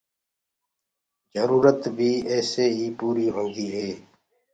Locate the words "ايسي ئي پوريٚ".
2.31-3.33